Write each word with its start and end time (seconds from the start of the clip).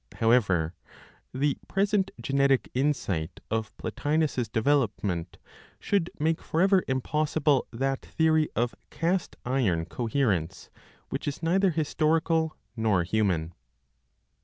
However, 0.15 0.73
the 1.31 1.59
present 1.67 2.09
genetic 2.19 2.71
insight 2.73 3.39
of 3.51 3.77
Plotinos's 3.77 4.47
development 4.49 5.37
should 5.79 6.09
make 6.17 6.41
forever 6.41 6.83
impossible 6.87 7.67
that 7.69 8.01
theory 8.03 8.49
of 8.55 8.73
cast 8.89 9.35
iron 9.45 9.85
coherence, 9.85 10.71
which 11.09 11.27
is 11.27 11.43
neither 11.43 11.69
historical 11.69 12.57
nor 12.75 13.03
human. 13.03 13.53